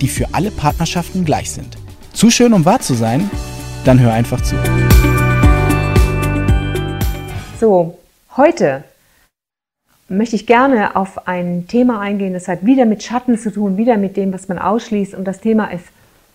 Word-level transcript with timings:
die 0.00 0.08
für 0.08 0.26
alle 0.32 0.50
Partnerschaften 0.50 1.24
gleich 1.24 1.50
sind. 1.50 1.76
Zu 2.12 2.30
schön, 2.30 2.52
um 2.52 2.64
wahr 2.64 2.80
zu 2.80 2.94
sein? 2.94 3.30
Dann 3.84 4.00
hör 4.00 4.12
einfach 4.12 4.40
zu. 4.42 4.56
So, 7.60 7.98
heute 8.36 8.84
möchte 10.08 10.36
ich 10.36 10.46
gerne 10.46 10.96
auf 10.96 11.28
ein 11.28 11.66
Thema 11.68 12.00
eingehen, 12.00 12.32
das 12.32 12.48
hat 12.48 12.64
wieder 12.64 12.86
mit 12.86 13.02
Schatten 13.02 13.38
zu 13.38 13.52
tun, 13.52 13.76
wieder 13.76 13.96
mit 13.96 14.16
dem, 14.16 14.32
was 14.32 14.48
man 14.48 14.58
ausschließt. 14.58 15.14
Und 15.14 15.24
das 15.24 15.40
Thema 15.40 15.66
ist 15.66 15.84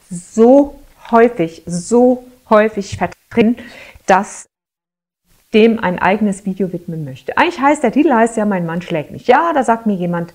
so 0.09 0.79
häufig, 1.11 1.63
so 1.65 2.23
häufig 2.49 2.97
vertreten, 2.97 3.57
dass 4.05 4.45
dem 5.53 5.79
ein 5.79 5.99
eigenes 5.99 6.45
Video 6.45 6.73
widmen 6.73 7.05
möchte. 7.05 7.37
Eigentlich 7.37 7.59
heißt 7.59 7.83
der 7.83 7.91
Titel 7.91 8.11
heißt 8.11 8.37
ja, 8.37 8.45
mein 8.45 8.65
Mann 8.65 8.81
schlägt 8.81 9.11
mich. 9.11 9.27
Ja, 9.27 9.53
da 9.53 9.63
sagt 9.63 9.85
mir 9.85 9.95
jemand, 9.95 10.33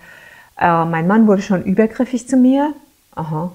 äh, 0.58 0.84
mein 0.84 1.06
Mann 1.06 1.26
wurde 1.26 1.42
schon 1.42 1.64
übergriffig 1.64 2.28
zu 2.28 2.36
mir. 2.36 2.74
Aha. 3.18 3.50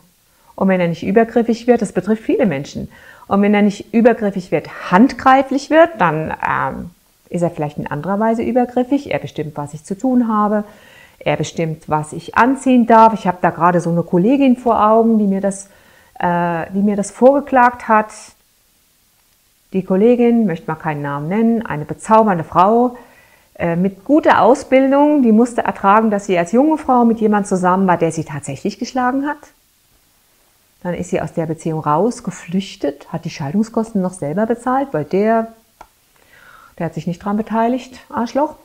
Und 0.55 0.67
wenn 0.67 0.79
er 0.79 0.87
nicht 0.87 1.03
übergriffig 1.03 1.67
wird, 1.67 1.81
das 1.81 1.93
betrifft 1.93 2.23
viele 2.23 2.45
Menschen. 2.45 2.89
Und 3.27 3.41
wenn 3.41 3.53
er 3.53 3.61
nicht 3.61 3.93
übergriffig 3.93 4.51
wird, 4.51 4.91
handgreiflich 4.91 5.69
wird, 5.69 5.89
dann 5.97 6.33
ähm, 6.47 6.91
ist 7.29 7.41
er 7.41 7.49
vielleicht 7.49 7.77
in 7.77 7.87
anderer 7.87 8.19
Weise 8.19 8.43
übergriffig. 8.43 9.11
Er 9.11 9.19
bestimmt, 9.19 9.55
was 9.55 9.73
ich 9.73 9.83
zu 9.83 9.97
tun 9.97 10.27
habe. 10.27 10.65
Er 11.19 11.37
bestimmt, 11.37 11.87
was 11.87 12.11
ich 12.11 12.35
anziehen 12.35 12.85
darf. 12.85 13.13
Ich 13.13 13.25
habe 13.25 13.37
da 13.41 13.49
gerade 13.49 13.79
so 13.79 13.89
eine 13.89 14.03
Kollegin 14.03 14.57
vor 14.57 14.85
Augen, 14.85 15.17
die 15.17 15.25
mir 15.25 15.41
das, 15.41 15.69
äh, 16.19 16.65
die 16.73 16.81
mir 16.81 16.97
das 16.97 17.11
vorgeklagt 17.11 17.87
hat. 17.87 18.11
Die 19.71 19.83
Kollegin, 19.83 20.45
möchte 20.45 20.69
mal 20.69 20.75
keinen 20.75 21.01
Namen 21.01 21.29
nennen, 21.29 21.65
eine 21.65 21.85
bezaubernde 21.85 22.43
Frau 22.43 22.97
mit 23.75 24.03
guter 24.03 24.41
Ausbildung, 24.41 25.21
die 25.21 25.31
musste 25.31 25.61
ertragen, 25.61 26.09
dass 26.09 26.25
sie 26.25 26.37
als 26.37 26.51
junge 26.51 26.77
Frau 26.77 27.05
mit 27.05 27.19
jemandem 27.19 27.47
zusammen 27.47 27.87
war, 27.87 27.97
der 27.97 28.11
sie 28.11 28.23
tatsächlich 28.23 28.79
geschlagen 28.79 29.27
hat. 29.27 29.37
Dann 30.83 30.93
ist 30.93 31.11
sie 31.11 31.21
aus 31.21 31.33
der 31.33 31.45
Beziehung 31.45 31.79
raus, 31.79 32.23
geflüchtet, 32.23 33.11
hat 33.11 33.23
die 33.23 33.29
Scheidungskosten 33.29 34.01
noch 34.01 34.13
selber 34.13 34.45
bezahlt, 34.45 34.89
weil 34.91 35.05
der, 35.05 35.53
der 36.77 36.87
hat 36.87 36.93
sich 36.93 37.07
nicht 37.07 37.23
dran 37.23 37.37
beteiligt, 37.37 37.99
Arschloch. 38.09 38.55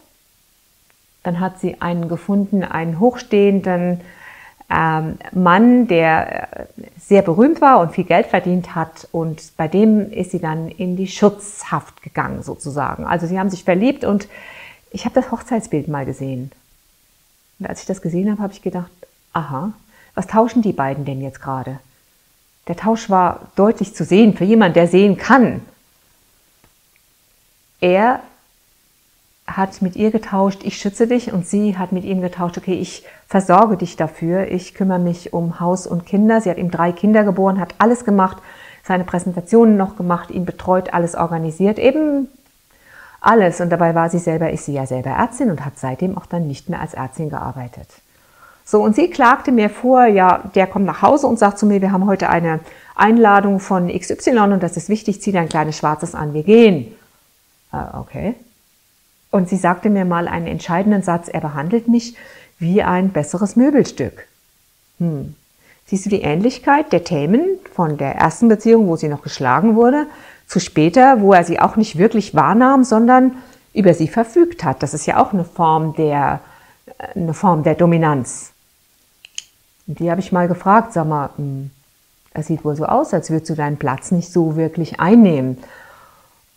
Dann 1.22 1.38
hat 1.38 1.60
sie 1.60 1.80
einen 1.80 2.08
gefunden, 2.08 2.64
einen 2.64 2.98
hochstehenden 2.98 4.00
ähm, 4.68 5.18
Mann, 5.32 5.86
der 5.86 6.48
äh, 6.60 6.66
sehr 6.98 7.22
berühmt 7.22 7.60
war 7.60 7.80
und 7.80 7.92
viel 7.92 8.04
Geld 8.04 8.26
verdient 8.26 8.74
hat. 8.74 9.08
Und 9.12 9.56
bei 9.56 9.68
dem 9.68 10.10
ist 10.10 10.32
sie 10.32 10.40
dann 10.40 10.68
in 10.68 10.96
die 10.96 11.06
Schutzhaft 11.06 12.02
gegangen, 12.02 12.42
sozusagen. 12.42 13.04
Also 13.04 13.26
sie 13.26 13.38
haben 13.38 13.50
sich 13.50 13.64
verliebt 13.64 14.04
und 14.04 14.28
ich 14.90 15.04
habe 15.04 15.14
das 15.14 15.30
Hochzeitsbild 15.30 15.88
mal 15.88 16.06
gesehen. 16.06 16.50
Und 17.58 17.66
als 17.66 17.80
ich 17.80 17.86
das 17.86 18.02
gesehen 18.02 18.30
habe, 18.30 18.42
habe 18.42 18.52
ich 18.52 18.62
gedacht, 18.62 18.90
aha, 19.32 19.72
was 20.14 20.26
tauschen 20.26 20.62
die 20.62 20.72
beiden 20.72 21.04
denn 21.04 21.20
jetzt 21.20 21.40
gerade? 21.40 21.78
Der 22.68 22.76
Tausch 22.76 23.08
war 23.08 23.48
deutlich 23.56 23.94
zu 23.94 24.04
sehen 24.04 24.36
für 24.36 24.44
jemanden, 24.44 24.74
der 24.74 24.88
sehen 24.88 25.16
kann. 25.16 25.62
Er 27.80 28.20
hat 29.46 29.80
mit 29.80 29.96
ihr 29.96 30.10
getauscht, 30.10 30.60
ich 30.62 30.76
schütze 30.76 31.06
dich 31.06 31.32
und 31.32 31.46
sie 31.46 31.78
hat 31.78 31.92
mit 31.92 32.04
ihm 32.04 32.20
getauscht, 32.20 32.58
okay, 32.58 32.74
ich 32.74 33.04
versorge 33.26 33.78
dich 33.78 33.96
dafür, 33.96 34.50
ich 34.50 34.74
kümmere 34.74 34.98
mich 34.98 35.32
um 35.32 35.58
Haus 35.60 35.86
und 35.86 36.04
Kinder. 36.04 36.40
Sie 36.40 36.50
hat 36.50 36.58
ihm 36.58 36.70
drei 36.70 36.92
Kinder 36.92 37.24
geboren, 37.24 37.58
hat 37.58 37.74
alles 37.78 38.04
gemacht, 38.04 38.38
seine 38.84 39.04
Präsentationen 39.04 39.76
noch 39.76 39.96
gemacht, 39.96 40.30
ihn 40.30 40.44
betreut, 40.44 40.92
alles 40.92 41.14
organisiert, 41.14 41.78
eben 41.78 42.28
alles. 43.20 43.60
Und 43.60 43.70
dabei 43.70 43.94
war 43.94 44.10
sie 44.10 44.18
selber, 44.18 44.50
ist 44.50 44.64
sie 44.64 44.74
ja 44.74 44.86
selber 44.86 45.10
Ärztin 45.10 45.50
und 45.50 45.64
hat 45.64 45.78
seitdem 45.78 46.16
auch 46.16 46.26
dann 46.26 46.46
nicht 46.46 46.68
mehr 46.68 46.80
als 46.80 46.94
Ärztin 46.94 47.30
gearbeitet. 47.30 47.88
So, 48.64 48.82
und 48.82 48.94
sie 48.94 49.08
klagte 49.08 49.50
mir 49.50 49.70
vor, 49.70 50.04
ja, 50.04 50.42
der 50.54 50.66
kommt 50.66 50.84
nach 50.84 51.00
Hause 51.00 51.26
und 51.26 51.38
sagt 51.38 51.58
zu 51.58 51.64
mir, 51.64 51.80
wir 51.80 51.90
haben 51.90 52.06
heute 52.06 52.28
eine 52.28 52.60
Einladung 52.94 53.60
von 53.60 53.88
XY 53.88 54.38
und 54.38 54.62
das 54.62 54.76
ist 54.76 54.90
wichtig, 54.90 55.22
zieh 55.22 55.32
dein 55.32 55.48
kleines 55.48 55.78
Schwarzes 55.78 56.14
an, 56.14 56.34
wir 56.34 56.42
gehen. 56.42 56.94
Äh, 57.72 57.96
okay. 57.98 58.34
Und 59.30 59.48
sie 59.48 59.56
sagte 59.56 59.88
mir 59.88 60.04
mal 60.04 60.28
einen 60.28 60.46
entscheidenden 60.46 61.02
Satz, 61.02 61.28
er 61.28 61.40
behandelt 61.40 61.88
mich 61.88 62.16
wie 62.58 62.82
ein 62.82 63.10
besseres 63.10 63.56
Möbelstück. 63.56 64.26
Hm. 64.98 65.34
Siehst 65.86 66.04
du 66.04 66.10
die 66.10 66.20
Ähnlichkeit 66.20 66.92
der 66.92 67.04
Themen 67.04 67.46
von 67.72 67.96
der 67.96 68.16
ersten 68.16 68.48
Beziehung, 68.48 68.88
wo 68.88 68.96
sie 68.96 69.08
noch 69.08 69.22
geschlagen 69.22 69.76
wurde, 69.76 70.06
zu 70.48 70.60
später, 70.60 71.20
wo 71.20 71.34
er 71.34 71.44
sie 71.44 71.60
auch 71.60 71.76
nicht 71.76 71.98
wirklich 71.98 72.34
wahrnahm, 72.34 72.82
sondern 72.82 73.36
über 73.74 73.94
sie 73.94 74.08
verfügt 74.08 74.64
hat. 74.64 74.82
Das 74.82 74.94
ist 74.94 75.06
ja 75.06 75.22
auch 75.22 75.32
eine 75.32 75.44
Form 75.44 75.94
der, 75.94 76.40
eine 77.14 77.34
Form 77.34 77.62
der 77.62 77.74
Dominanz. 77.74 78.50
Und 79.86 80.00
die 80.00 80.10
habe 80.10 80.20
ich 80.20 80.32
mal 80.32 80.48
gefragt, 80.48 80.94
sag 80.94 81.06
mal, 81.06 81.30
hm, 81.36 81.70
das 82.34 82.46
sieht 82.46 82.64
wohl 82.64 82.76
so 82.76 82.86
aus, 82.86 83.12
als 83.14 83.30
würdest 83.30 83.50
du 83.50 83.54
deinen 83.54 83.76
Platz 83.76 84.10
nicht 84.10 84.32
so 84.32 84.56
wirklich 84.56 85.00
einnehmen. 85.00 85.58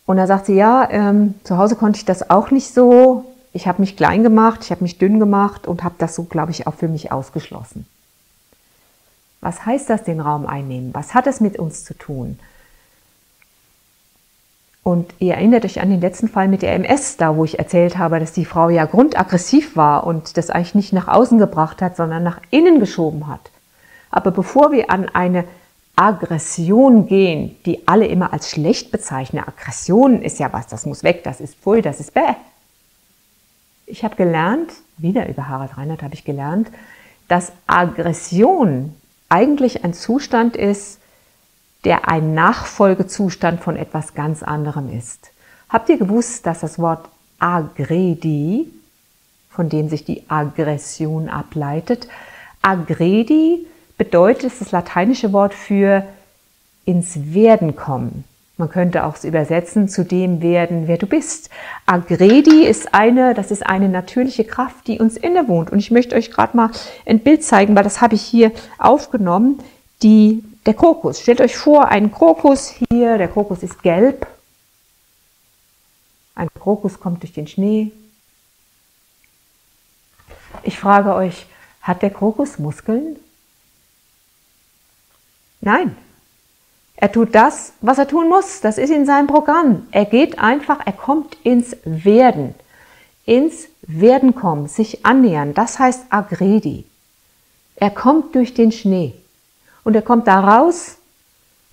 Und 0.06 0.18
er 0.18 0.26
sagte, 0.26 0.52
ja, 0.52 0.88
ähm, 0.90 1.34
zu 1.44 1.58
Hause 1.58 1.76
konnte 1.76 1.98
ich 1.98 2.04
das 2.04 2.30
auch 2.30 2.50
nicht 2.50 2.72
so. 2.72 3.24
Ich 3.52 3.66
habe 3.66 3.82
mich 3.82 3.96
klein 3.96 4.22
gemacht, 4.22 4.60
ich 4.64 4.70
habe 4.70 4.82
mich 4.82 4.98
dünn 4.98 5.20
gemacht 5.20 5.66
und 5.66 5.84
habe 5.84 5.94
das 5.98 6.14
so, 6.14 6.24
glaube 6.24 6.50
ich, 6.50 6.66
auch 6.66 6.74
für 6.74 6.88
mich 6.88 7.12
ausgeschlossen. 7.12 7.86
Was 9.40 9.66
heißt 9.66 9.90
das, 9.90 10.04
den 10.04 10.20
Raum 10.20 10.46
einnehmen? 10.46 10.94
Was 10.94 11.14
hat 11.14 11.26
es 11.26 11.40
mit 11.40 11.58
uns 11.58 11.84
zu 11.84 11.94
tun? 11.94 12.38
Und 14.84 15.14
ihr 15.20 15.34
erinnert 15.34 15.64
euch 15.64 15.80
an 15.80 15.90
den 15.90 16.00
letzten 16.00 16.28
Fall 16.28 16.48
mit 16.48 16.62
der 16.62 16.74
MS, 16.74 17.16
da 17.16 17.36
wo 17.36 17.44
ich 17.44 17.58
erzählt 17.58 17.98
habe, 17.98 18.18
dass 18.18 18.32
die 18.32 18.44
Frau 18.44 18.68
ja 18.68 18.84
grundaggressiv 18.84 19.76
war 19.76 20.04
und 20.06 20.36
das 20.36 20.50
eigentlich 20.50 20.74
nicht 20.74 20.92
nach 20.92 21.06
außen 21.06 21.38
gebracht 21.38 21.80
hat, 21.80 21.96
sondern 21.96 22.24
nach 22.24 22.40
innen 22.50 22.80
geschoben 22.80 23.28
hat. 23.28 23.50
Aber 24.10 24.32
bevor 24.32 24.72
wir 24.72 24.90
an 24.90 25.08
eine 25.08 25.44
Aggression 25.94 27.06
gehen, 27.06 27.56
die 27.64 27.86
alle 27.86 28.06
immer 28.06 28.32
als 28.32 28.50
schlecht 28.50 28.90
bezeichnen, 28.90 29.44
Aggression 29.46 30.20
ist 30.20 30.40
ja 30.40 30.52
was, 30.52 30.66
das 30.66 30.84
muss 30.84 31.04
weg, 31.04 31.22
das 31.22 31.40
ist 31.40 31.54
pfui, 31.54 31.80
das 31.80 32.00
ist 32.00 32.14
bäh. 32.14 32.34
Ich 33.86 34.02
habe 34.02 34.16
gelernt, 34.16 34.72
wieder 34.96 35.28
über 35.28 35.48
Harald 35.48 35.76
Reinhardt 35.76 36.02
habe 36.02 36.14
ich 36.14 36.24
gelernt, 36.24 36.70
dass 37.28 37.52
Aggression 37.66 38.96
eigentlich 39.28 39.84
ein 39.84 39.94
Zustand 39.94 40.56
ist, 40.56 40.98
der 41.84 42.08
ein 42.08 42.34
Nachfolgezustand 42.34 43.60
von 43.60 43.76
etwas 43.76 44.14
ganz 44.14 44.42
anderem 44.42 44.96
ist. 44.96 45.30
Habt 45.68 45.88
ihr 45.88 45.98
gewusst, 45.98 46.46
dass 46.46 46.60
das 46.60 46.78
Wort 46.78 47.08
agredi, 47.38 48.66
von 49.50 49.68
dem 49.68 49.88
sich 49.88 50.04
die 50.04 50.24
Aggression 50.28 51.28
ableitet, 51.28 52.08
agredi 52.60 53.66
bedeutet 53.98 54.52
das 54.60 54.70
lateinische 54.70 55.32
Wort 55.32 55.54
für 55.54 56.04
ins 56.84 57.34
Werden 57.34 57.76
kommen. 57.76 58.24
Man 58.58 58.68
könnte 58.68 59.04
auch 59.04 59.16
es 59.16 59.24
übersetzen 59.24 59.88
zu 59.88 60.04
dem 60.04 60.42
werden, 60.42 60.86
wer 60.86 60.98
du 60.98 61.06
bist. 61.06 61.50
Agredi 61.86 62.64
ist 62.64 62.94
eine, 62.94 63.34
das 63.34 63.50
ist 63.50 63.66
eine 63.66 63.88
natürliche 63.88 64.44
Kraft, 64.44 64.86
die 64.86 65.00
uns 65.00 65.16
innewohnt. 65.16 65.70
Und 65.70 65.78
ich 65.78 65.90
möchte 65.90 66.14
euch 66.14 66.30
gerade 66.30 66.56
mal 66.56 66.70
ein 67.06 67.20
Bild 67.20 67.42
zeigen, 67.42 67.74
weil 67.74 67.82
das 67.82 68.00
habe 68.00 68.14
ich 68.14 68.22
hier 68.22 68.52
aufgenommen. 68.78 69.58
Die 70.02 70.44
der 70.66 70.74
Krokus. 70.74 71.20
Stellt 71.20 71.40
euch 71.40 71.56
vor, 71.56 71.88
ein 71.88 72.12
Krokus 72.12 72.68
hier, 72.68 73.18
der 73.18 73.28
Krokus 73.28 73.62
ist 73.62 73.82
gelb. 73.82 74.26
Ein 76.34 76.48
Krokus 76.54 76.98
kommt 77.00 77.22
durch 77.22 77.32
den 77.32 77.46
Schnee. 77.46 77.92
Ich 80.62 80.78
frage 80.78 81.14
euch, 81.14 81.46
hat 81.80 82.02
der 82.02 82.10
Krokus 82.10 82.58
Muskeln? 82.58 83.18
Nein. 85.60 85.96
Er 86.96 87.10
tut 87.10 87.34
das, 87.34 87.72
was 87.80 87.98
er 87.98 88.06
tun 88.06 88.28
muss. 88.28 88.60
Das 88.60 88.78
ist 88.78 88.90
in 88.90 89.06
seinem 89.06 89.26
Programm. 89.26 89.88
Er 89.90 90.04
geht 90.04 90.38
einfach, 90.38 90.78
er 90.86 90.92
kommt 90.92 91.36
ins 91.42 91.76
Werden. 91.84 92.54
Ins 93.24 93.68
Werden 93.82 94.34
kommen, 94.34 94.68
sich 94.68 95.04
annähern. 95.04 95.54
Das 95.54 95.80
heißt 95.80 96.06
Agredi. 96.10 96.84
Er 97.74 97.90
kommt 97.90 98.36
durch 98.36 98.54
den 98.54 98.70
Schnee. 98.70 99.14
Und 99.84 99.94
er 99.94 100.02
kommt 100.02 100.26
da 100.26 100.40
raus 100.40 100.98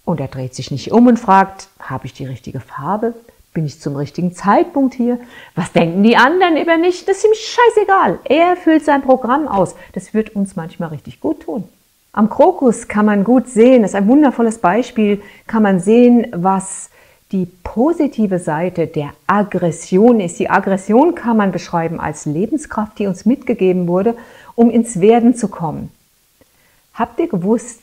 und 0.06 0.20
er 0.20 0.28
dreht 0.28 0.56
sich 0.56 0.72
nicht 0.72 0.92
um 0.92 1.08
und 1.08 1.20
fragt, 1.20 1.70
habe 1.80 2.06
ich 2.06 2.14
die 2.14 2.26
richtige 2.26 2.60
Farbe? 2.60 3.14
Bin 3.54 3.66
ich 3.66 3.80
zum 3.80 3.96
richtigen 3.96 4.34
Zeitpunkt 4.34 4.94
hier? 4.94 5.20
Was 5.56 5.72
denken 5.72 6.04
die 6.04 6.18
anderen 6.18 6.58
über 6.58 6.78
mich? 6.78 7.06
Das 7.06 7.18
ist 7.18 7.26
ihm 7.26 7.34
scheißegal. 7.34 8.20
Er 8.26 8.56
füllt 8.56 8.86
sein 8.86 9.02
Programm 9.02 9.48
aus. 9.48 9.76
Das 9.94 10.14
wird 10.14 10.36
uns 10.36 10.56
manchmal 10.56 10.90
richtig 10.90 11.20
gut 11.20 11.42
tun. 11.42 11.64
Am 12.12 12.30
Krokus 12.30 12.88
kann 12.88 13.06
man 13.06 13.24
gut 13.24 13.48
sehen, 13.48 13.84
das 13.84 13.92
ist 13.92 13.96
ein 13.96 14.08
wundervolles 14.08 14.58
Beispiel, 14.58 15.22
kann 15.46 15.62
man 15.62 15.80
sehen, 15.80 16.28
was 16.32 16.90
die 17.32 17.46
positive 17.64 18.40
Seite 18.40 18.88
der 18.88 19.12
Aggression 19.28 20.20
ist. 20.20 20.40
Die 20.40 20.50
Aggression 20.50 21.14
kann 21.14 21.38
man 21.38 21.52
beschreiben 21.52 22.00
als 22.00 22.26
Lebenskraft, 22.26 22.98
die 22.98 23.06
uns 23.06 23.26
mitgegeben 23.26 23.88
wurde, 23.88 24.16
um 24.56 24.72
ins 24.72 25.00
Werden 25.00 25.36
zu 25.36 25.48
kommen. 25.48 25.92
Habt 26.96 27.20
ihr 27.20 27.28
gewusst, 27.28 27.82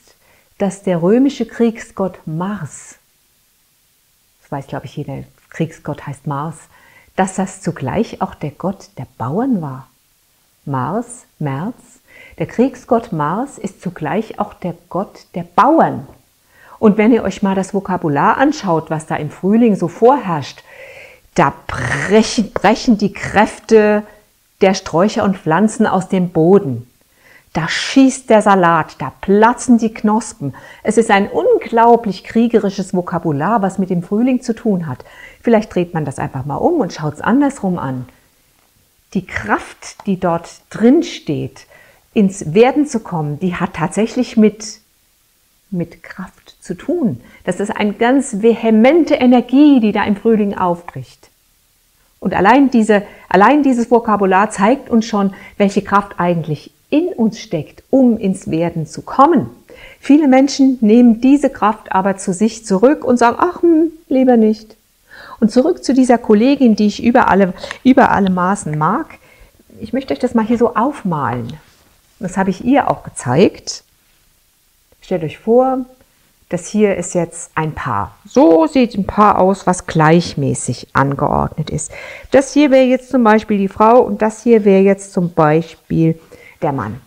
dass 0.59 0.83
der 0.83 1.03
römische 1.03 1.47
Kriegsgott 1.47 2.19
Mars, 2.27 2.97
das 4.43 4.53
weiß 4.53 4.67
glaube 4.67 4.87
ich 4.87 4.97
jeder, 4.97 5.25
Kriegsgott 5.51 6.07
heißt 6.07 6.27
Mars, 6.27 6.57
dass 7.15 7.35
das 7.35 7.63
zugleich 7.63 8.21
auch 8.23 8.35
der 8.35 8.51
Gott 8.51 8.91
der 8.99 9.07
Bauern 9.19 9.63
war? 9.63 9.89
Mars, 10.65 11.25
März, 11.39 11.75
der 12.39 12.47
Kriegsgott 12.47 13.13
Mars 13.13 13.59
ist 13.59 13.81
zugleich 13.81 14.39
auch 14.39 14.55
der 14.55 14.75
Gott 14.89 15.27
der 15.35 15.45
Bauern. 15.45 16.07
Und 16.79 16.99
wenn 16.99 17.13
ihr 17.13 17.23
euch 17.23 17.43
mal 17.43 17.55
das 17.55 17.73
Vokabular 17.73 18.37
anschaut, 18.37 18.91
was 18.91 19.07
da 19.07 19.17
im 19.17 19.31
Frühling 19.31 19.77
so 19.77 19.89
vorherrscht, 19.89 20.63
da 21.35 21.55
brechen, 21.67 22.53
brechen 22.53 22.99
die 22.99 23.13
Kräfte 23.13 24.03
der 24.61 24.75
Sträucher 24.75 25.25
und 25.25 25.37
Pflanzen 25.37 25.87
aus 25.87 26.09
dem 26.09 26.31
Boden. 26.31 26.91
Da 27.57 27.69
schießt 27.69 28.29
der 28.29 28.43
Salat, 28.43 28.97
da 28.99 29.11
platzen 29.23 29.79
die 29.79 29.95
Knospen. 29.95 30.55
Es 30.83 30.99
ist 30.99 31.11
ein 31.11 31.27
unglaublich 31.27 32.23
kriegerisches 32.23 32.93
Vokabular, 32.93 33.63
was 33.63 33.79
mit 33.79 33.89
dem 33.89 34.03
Frühling 34.03 34.43
zu 34.43 34.55
tun 34.55 34.87
hat. 34.87 35.07
Vielleicht 35.41 35.75
dreht 35.75 35.95
man 35.95 36.05
das 36.05 36.19
einfach 36.19 36.45
mal 36.45 36.57
um 36.57 36.81
und 36.81 36.93
schaut 36.93 37.15
es 37.15 37.23
andersrum 37.23 37.79
an. 37.79 38.07
Die 39.15 39.25
Kraft, 39.25 40.07
die 40.07 40.21
dort 40.21 40.51
drin 40.69 41.03
steht, 41.03 41.67
ins 42.13 42.53
Werden 42.53 42.87
zu 42.87 43.01
kommen, 43.01 43.41
die 43.41 43.55
hat 43.55 43.73
tatsächlich 43.73 44.37
mit, 44.37 44.81
mit 45.71 46.03
Kraft 46.03 46.59
zu 46.61 46.75
tun. 46.75 47.23
Das 47.45 47.59
ist 47.59 47.71
eine 47.71 47.95
ganz 47.95 48.43
vehemente 48.43 49.15
Energie, 49.15 49.81
die 49.81 49.93
da 49.93 50.05
im 50.05 50.17
Frühling 50.17 50.59
aufbricht. 50.59 51.31
Und 52.21 52.35
allein, 52.35 52.71
diese, 52.71 53.03
allein 53.31 53.63
dieses 53.63 53.91
Vokabular 53.91 54.51
zeigt 54.51 54.91
uns 54.91 55.07
schon, 55.07 55.33
welche 55.57 55.81
Kraft 55.81 56.17
eigentlich 56.19 56.76
in 56.91 57.09
uns 57.09 57.39
steckt, 57.39 57.83
um 57.91 58.19
ins 58.19 58.51
Werden 58.51 58.87
zu 58.87 59.03
kommen. 59.03 59.51
Viele 60.01 60.29
Menschen 60.29 60.79
nehmen 60.81 61.21
diese 61.21 61.51
Kraft 61.51 61.93
aber 61.93 62.17
zu 62.17 62.33
sich 62.33 62.65
zurück 62.65 63.05
und 63.05 63.19
sagen, 63.19 63.37
ach, 63.39 63.63
hm, 63.63 63.91
lieber 64.09 64.37
nicht. 64.37 64.77
Und 65.41 65.51
zurück 65.51 65.85
zu 65.85 65.93
dieser 65.93 66.19
Kollegin, 66.19 66.77
die 66.77 66.87
ich 66.87 67.03
über 67.03 67.29
alle, 67.29 67.53
über 67.85 68.11
alle 68.11 68.31
Maßen 68.31 68.77
mag. 68.77 69.19
Ich 69.81 69.93
möchte 69.93 70.15
euch 70.15 70.21
das 70.21 70.35
mal 70.35 70.47
hier 70.47 70.59
so 70.59 70.75
aufmalen. 70.75 71.55
Das 72.19 72.37
habe 72.37 72.51
ich 72.51 72.65
ihr 72.65 72.91
auch 72.91 73.03
gezeigt. 73.03 73.83
Stellt 75.03 75.25
euch 75.25 75.39
vor, 75.39 75.85
das 76.49 76.67
hier 76.69 76.97
ist 76.97 77.15
jetzt 77.15 77.51
ein 77.57 77.73
Paar. 77.73 78.17
So 78.25 78.67
sieht 78.67 78.95
ein 78.95 79.07
Paar 79.07 79.41
aus, 79.41 79.67
was 79.67 79.87
gleichmäßig 79.87 80.89
angeordnet 80.93 81.71
ist. 81.71 81.91
Das 82.31 82.53
hier 82.53 82.71
wäre 82.71 82.85
jetzt 82.85 83.11
zum 83.11 83.25
Beispiel 83.25 83.59
die 83.59 83.69
Frau 83.69 84.01
und 84.01 84.23
das 84.23 84.43
hier 84.45 84.65
wäre 84.65 84.83
jetzt 84.83 85.13
zum 85.13 85.33
Beispiel 85.33 86.19
der 86.63 86.73
Mann. 86.73 87.01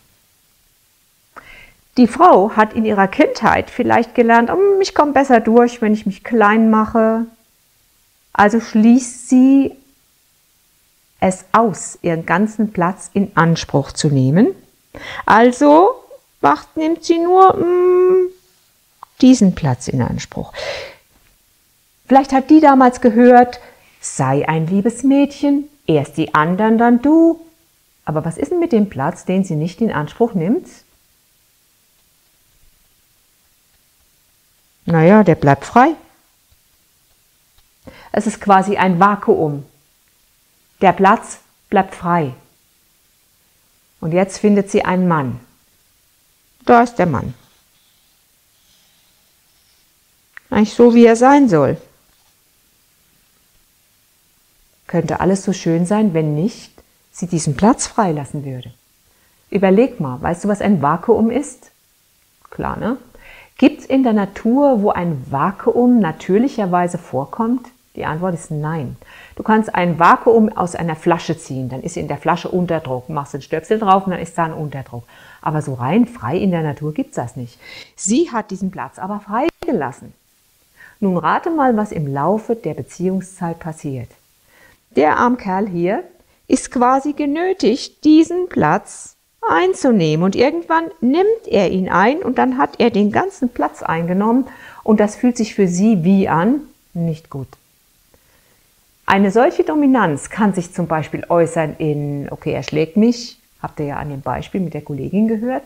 Die 1.98 2.08
Frau 2.08 2.52
hat 2.56 2.74
in 2.74 2.86
ihrer 2.86 3.08
Kindheit 3.08 3.70
vielleicht 3.70 4.16
gelernt, 4.16 4.50
oh, 4.50 4.80
ich 4.80 4.96
komme 4.96 5.12
besser 5.12 5.40
durch, 5.40 5.82
wenn 5.82 5.94
ich 5.94 6.06
mich 6.06 6.24
klein 6.24 6.70
mache. 6.70 7.26
Also 8.32 8.62
schließt 8.62 9.28
sie 9.28 9.76
es 11.20 11.46
aus, 11.52 12.00
ihren 12.02 12.26
ganzen 12.26 12.72
Platz 12.72 13.10
in 13.14 13.32
Anspruch 13.36 13.92
zu 13.92 14.08
nehmen. 14.08 14.56
Also 15.26 15.92
macht, 16.42 16.78
nimmt 16.78 17.04
sie 17.04 17.20
nur 17.20 17.58
mm, 17.58 18.30
diesen 19.22 19.56
Platz 19.56 19.88
in 19.88 20.02
Anspruch. 20.02 20.54
Vielleicht 22.08 22.32
hat 22.32 22.50
die 22.50 22.62
damals 22.62 23.02
gehört, 23.02 23.60
sei 24.00 24.48
ein 24.48 24.68
liebes 24.68 25.04
Mädchen, 25.04 25.70
erst 25.86 26.18
die 26.18 26.34
anderen, 26.34 26.78
dann 26.78 27.02
du. 27.02 27.42
Aber 28.10 28.26
was 28.26 28.40
ist 28.40 28.50
denn 28.50 28.60
mit 28.60 28.72
dem 28.72 28.90
Platz, 28.90 29.24
den 29.24 29.44
sie 29.44 29.54
nicht 29.54 29.82
in 29.82 29.92
Anspruch 29.92 30.34
nimmt? 30.34 30.68
Naja, 34.86 35.24
der 35.24 35.36
bleibt 35.36 35.64
frei. 35.64 35.90
Es 38.12 38.26
ist 38.26 38.42
quasi 38.42 38.78
ein 38.78 39.00
Vakuum. 39.00 39.64
Der 40.82 40.92
Platz 40.92 41.38
bleibt 41.70 41.94
frei. 41.94 42.34
Und 44.02 44.12
jetzt 44.12 44.40
findet 44.40 44.72
sie 44.72 44.84
einen 44.84 45.08
Mann. 45.08 45.40
Da 46.66 46.82
ist 46.82 46.96
der 46.96 47.06
Mann. 47.06 47.36
Eigentlich 50.50 50.74
so, 50.74 50.96
wie 50.96 51.06
er 51.06 51.16
sein 51.16 51.48
soll. 51.48 51.80
Könnte 54.88 55.20
alles 55.20 55.44
so 55.44 55.54
schön 55.54 55.86
sein, 55.86 56.16
wenn 56.16 56.34
nicht 56.34 56.79
sie 57.12 57.28
diesen 57.28 57.56
Platz 57.56 57.88
freilassen 57.88 58.46
würde. 58.46 58.72
Überleg 59.50 60.00
mal, 60.00 60.22
weißt 60.22 60.44
du, 60.44 60.48
was 60.48 60.62
ein 60.62 60.82
Vakuum 60.82 61.32
ist? 61.32 61.72
Klar, 62.50 62.78
ne? 62.78 62.98
Gibt 63.58 63.82
es 63.82 63.86
in 63.86 64.04
der 64.04 64.14
Natur, 64.14 64.82
wo 64.82 64.92
ein 64.92 65.26
Vakuum 65.30 66.00
natürlicherweise 66.00 66.98
vorkommt? 66.98 67.68
Die 67.96 68.06
Antwort 68.06 68.34
ist 68.34 68.52
nein. 68.52 68.96
Du 69.36 69.44
kannst 69.44 69.76
ein 69.76 70.00
Vakuum 70.00 70.50
aus 70.50 70.76
einer 70.76 70.96
Flasche 70.96 71.38
ziehen, 71.38 71.68
dann 71.68 71.82
ist 71.82 71.98
in 71.98 72.08
der 72.08 72.18
Flasche 72.18 72.48
Unterdruck, 72.48 73.10
machst 73.10 73.34
den 73.34 73.42
Stöpsel 73.42 73.80
drauf 73.80 74.06
und 74.06 74.12
dann 74.12 74.22
ist 74.22 74.38
da 74.38 74.46
ein 74.46 74.54
Unterdruck. 74.54 75.04
Aber 75.42 75.62
so 75.62 75.74
rein 75.74 76.06
frei 76.06 76.38
in 76.38 76.52
der 76.52 76.62
Natur 76.62 76.94
gibt 76.94 77.10
es 77.10 77.16
das 77.16 77.36
nicht. 77.36 77.60
Sie 77.96 78.32
hat 78.32 78.52
diesen 78.52 78.72
Platz 78.72 79.00
aber 79.00 79.20
freigelassen. 79.20 80.14
Nun 81.02 81.18
rate 81.18 81.50
mal, 81.50 81.76
was 81.76 81.92
im 81.92 82.08
Laufe 82.08 82.56
der 82.56 82.74
Beziehungszeit 82.74 83.60
passiert. 83.60 84.10
Der 84.96 85.18
arme 85.18 85.38
Kerl 85.38 85.68
hier 85.68 86.04
ist 86.50 86.72
quasi 86.72 87.14
genötigt, 87.14 88.04
diesen 88.04 88.50
Platz 88.50 89.16
einzunehmen. 89.48 90.24
Und 90.24 90.36
irgendwann 90.36 90.86
nimmt 91.00 91.48
er 91.48 91.72
ihn 91.72 91.88
ein 91.88 92.18
und 92.18 92.38
dann 92.38 92.58
hat 92.58 92.72
er 92.80 92.90
den 92.90 93.12
ganzen 93.12 93.50
Platz 93.50 93.84
eingenommen. 93.84 94.48
Und 94.84 95.00
das 95.00 95.16
fühlt 95.16 95.38
sich 95.38 95.56
für 95.56 95.68
sie 95.68 96.04
wie 96.04 96.28
an? 96.28 96.62
Nicht 96.94 97.30
gut. 97.30 97.48
Eine 99.06 99.32
solche 99.32 99.64
Dominanz 99.64 100.30
kann 100.30 100.54
sich 100.54 100.74
zum 100.74 100.88
Beispiel 100.88 101.24
äußern 101.30 101.76
in, 101.78 102.28
okay, 102.32 102.52
er 102.52 102.64
schlägt 102.64 102.98
mich, 102.98 103.40
habt 103.62 103.80
ihr 103.80 103.88
ja 103.88 103.98
an 103.98 104.10
dem 104.10 104.22
Beispiel 104.22 104.62
mit 104.62 104.74
der 104.74 104.82
Kollegin 104.82 105.28
gehört, 105.28 105.64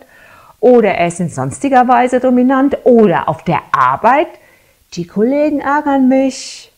oder 0.60 0.94
er 0.94 1.08
ist 1.08 1.20
in 1.20 1.28
sonstiger 1.28 1.88
Weise 1.88 2.20
dominant, 2.20 2.78
oder 2.84 3.28
auf 3.28 3.44
der 3.44 3.60
Arbeit, 3.72 4.28
die 4.94 5.06
Kollegen 5.06 5.60
ärgern 5.60 6.08
mich. 6.08 6.72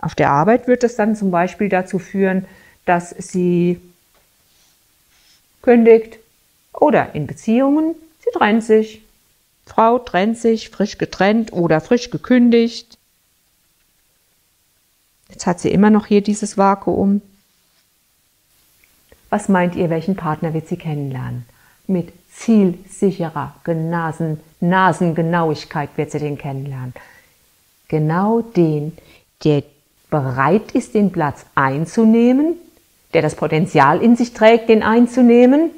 Auf 0.00 0.14
der 0.14 0.30
Arbeit 0.30 0.68
wird 0.68 0.84
es 0.84 0.96
dann 0.96 1.16
zum 1.16 1.30
Beispiel 1.30 1.68
dazu 1.68 1.98
führen, 1.98 2.46
dass 2.86 3.10
sie 3.10 3.80
kündigt 5.60 6.18
oder 6.72 7.14
in 7.14 7.26
Beziehungen, 7.26 7.94
sie 8.24 8.30
trennt 8.32 8.64
sich. 8.64 9.02
Frau 9.66 9.98
trennt 9.98 10.38
sich, 10.38 10.70
frisch 10.70 10.96
getrennt 10.96 11.52
oder 11.52 11.80
frisch 11.80 12.10
gekündigt. 12.10 12.96
Jetzt 15.28 15.46
hat 15.46 15.58
sie 15.60 15.70
immer 15.70 15.90
noch 15.90 16.06
hier 16.06 16.22
dieses 16.22 16.56
Vakuum. 16.56 17.20
Was 19.28 19.48
meint 19.48 19.74
ihr, 19.74 19.90
welchen 19.90 20.14
Partner 20.14 20.54
wird 20.54 20.68
sie 20.68 20.76
kennenlernen? 20.76 21.44
Mit 21.88 22.12
zielsicherer 22.32 23.54
Nasen, 23.66 24.40
Nasengenauigkeit 24.60 25.90
wird 25.96 26.12
sie 26.12 26.20
den 26.20 26.38
kennenlernen. 26.38 26.94
Genau 27.88 28.40
den, 28.40 28.96
der 29.42 29.64
bereit 30.10 30.72
ist, 30.72 30.94
den 30.94 31.10
Platz 31.10 31.44
einzunehmen, 31.56 32.56
der 33.16 33.22
das 33.22 33.34
Potenzial 33.34 34.02
in 34.02 34.14
sich 34.14 34.34
trägt, 34.34 34.68
den 34.68 34.82
einzunehmen? 34.82 35.70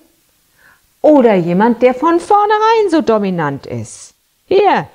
Oder 1.02 1.36
jemand, 1.36 1.82
der 1.82 1.94
von 1.94 2.18
vornherein 2.18 2.90
so 2.90 3.00
dominant 3.00 3.64
ist? 3.64 4.14
Hier, 4.46 4.88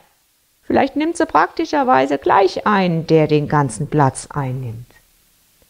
vielleicht 0.64 0.98
nimmt 0.98 1.16
sie 1.16 1.26
praktischerweise 1.26 2.18
gleich 2.18 2.68
einen, 2.68 3.08
der 3.08 3.28
den 3.28 3.48
ganzen 3.48 3.88
Platz 3.88 4.28
einnimmt. 4.30 4.88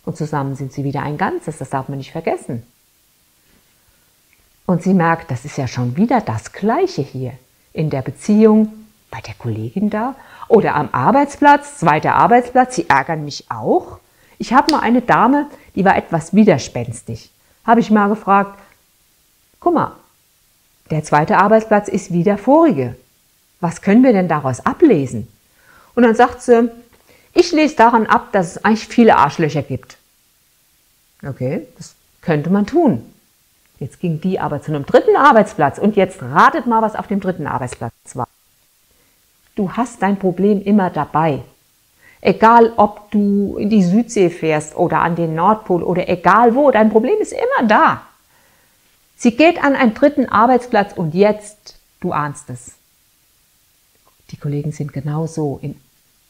Und 0.04 0.18
zusammen 0.18 0.56
sind 0.56 0.74
sie 0.74 0.84
wieder 0.84 1.04
ein 1.04 1.20
Ganzes, 1.20 1.60
das 1.60 1.70
darf 1.70 1.90
man 1.90 2.00
nicht 2.00 2.12
vergessen. 2.12 2.66
Und 4.66 4.82
sie 4.82 4.96
merkt, 4.96 5.30
das 5.30 5.46
ist 5.46 5.60
ja 5.60 5.68
schon 5.68 5.96
wieder 5.96 6.22
das 6.22 6.54
Gleiche 6.54 7.04
hier. 7.04 7.34
In 7.72 7.92
der 7.92 8.02
Beziehung, 8.02 8.74
bei 9.12 9.22
der 9.22 9.36
Kollegin 9.36 9.92
da 9.92 10.16
oder 10.48 10.74
am 10.74 10.90
Arbeitsplatz, 10.92 11.78
zweiter 11.78 12.16
Arbeitsplatz, 12.16 12.78
sie 12.78 12.90
ärgern 12.90 13.24
mich 13.24 13.46
auch. 13.52 14.00
Ich 14.40 14.54
habe 14.54 14.72
mal 14.72 14.80
eine 14.80 15.04
Dame, 15.04 15.46
die 15.76 15.86
war 15.86 15.98
etwas 15.98 16.34
widerspenstig. 16.34 17.32
Habe 17.66 17.80
ich 17.80 17.92
mal 17.92 18.10
gefragt, 18.10 18.60
guck 19.60 19.74
mal, 19.74 19.96
der 20.92 21.04
zweite 21.04 21.38
Arbeitsplatz 21.38 21.88
ist 21.88 22.12
wie 22.12 22.24
der 22.24 22.38
vorige. 22.38 22.96
Was 23.60 23.82
können 23.82 24.04
wir 24.04 24.14
denn 24.14 24.28
daraus 24.28 24.66
ablesen? 24.66 25.28
Und 25.96 26.04
dann 26.04 26.16
sagt 26.16 26.42
sie, 26.42 26.70
ich 27.34 27.52
lese 27.52 27.76
daran 27.76 28.06
ab, 28.06 28.32
dass 28.32 28.56
es 28.56 28.66
eigentlich 28.66 28.88
viele 28.88 29.16
Arschlöcher 29.16 29.64
gibt. 29.64 29.98
Okay, 31.26 31.66
das 31.78 31.96
könnte 32.22 32.50
man 32.50 32.66
tun. 32.66 33.04
Jetzt 33.80 34.00
ging 34.00 34.22
die 34.22 34.40
aber 34.40 34.62
zu 34.62 34.72
einem 34.72 34.86
dritten 34.86 35.16
Arbeitsplatz 35.16 35.78
und 35.78 35.96
jetzt 35.96 36.22
ratet 36.22 36.68
mal, 36.68 36.82
was 36.82 36.96
auf 36.96 37.08
dem 37.08 37.20
dritten 37.20 37.48
Arbeitsplatz 37.48 37.94
war. 38.14 38.28
Du 39.56 39.72
hast 39.72 40.02
dein 40.02 40.18
Problem 40.18 40.62
immer 40.62 40.90
dabei. 40.90 41.44
Egal, 42.26 42.72
ob 42.78 43.12
du 43.12 43.58
in 43.58 43.70
die 43.70 43.84
Südsee 43.84 44.30
fährst 44.30 44.78
oder 44.78 45.02
an 45.02 45.18
den 45.18 45.36
Nordpol 45.36 45.84
oder 45.84 46.08
egal 46.08 46.56
wo, 46.56 46.72
dein 46.72 46.90
Problem 46.90 47.20
ist 47.20 47.34
immer 47.34 47.68
da. 47.68 48.04
Sie 49.18 49.36
geht 49.36 49.62
an 49.62 49.76
einen 49.76 49.94
dritten 49.94 50.30
Arbeitsplatz 50.30 50.94
und 50.94 51.14
jetzt, 51.14 51.76
du 52.00 52.14
ahnst 52.14 52.50
es. 52.50 52.76
Die 54.32 54.38
Kollegen 54.38 54.72
sind 54.72 54.94
genauso 54.94 55.60
in, 55.62 55.76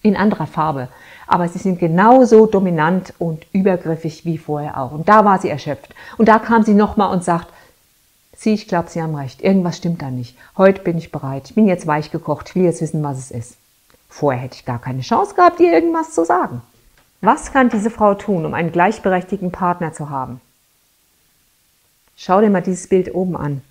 in 0.02 0.18
anderer 0.18 0.48
Farbe, 0.48 0.88
aber 1.28 1.48
sie 1.48 1.60
sind 1.60 1.78
genauso 1.78 2.48
dominant 2.48 3.14
und 3.20 3.46
übergriffig 3.54 4.26
wie 4.26 4.40
vorher 4.40 4.80
auch. 4.80 4.94
Und 4.94 5.08
da 5.08 5.26
war 5.26 5.38
sie 5.38 5.50
erschöpft. 5.50 5.94
Und 6.18 6.28
da 6.28 6.40
kam 6.40 6.64
sie 6.64 6.74
nochmal 6.74 7.14
und 7.14 7.24
sagt, 7.24 7.50
Sie, 8.36 8.56
ich 8.56 8.68
glaube, 8.68 8.90
Sie 8.90 9.02
haben 9.02 9.16
recht. 9.16 9.42
Irgendwas 9.44 9.78
stimmt 9.78 10.02
da 10.02 10.10
nicht. 10.10 10.36
Heute 10.58 10.82
bin 10.82 10.98
ich 10.98 11.12
bereit. 11.12 11.44
Ich 11.50 11.56
bin 11.56 11.68
jetzt 11.68 11.86
weich 11.86 12.12
gekocht. 12.12 12.50
Ich 12.50 12.56
will 12.56 12.64
jetzt 12.64 12.82
wissen, 12.82 13.04
was 13.04 13.20
es 13.20 13.32
ist. 13.32 13.58
Vorher 14.14 14.44
hätte 14.44 14.58
ich 14.58 14.66
gar 14.66 14.80
keine 14.80 15.02
Chance 15.02 15.34
gehabt, 15.34 15.60
ihr 15.60 15.74
irgendwas 15.74 16.14
zu 16.14 16.24
sagen. 16.24 16.62
Was 17.22 17.52
kann 17.52 17.70
diese 17.70 17.90
Frau 17.90 18.14
tun, 18.14 18.46
um 18.46 18.54
einen 18.54 18.72
gleichberechtigten 18.72 19.52
Partner 19.52 19.92
zu 19.92 20.12
haben? 20.12 20.40
Schau 22.16 22.40
dir 22.40 22.52
mal 22.52 22.62
dieses 22.62 22.88
Bild 22.88 23.16
oben 23.16 23.36
an. 23.36 23.64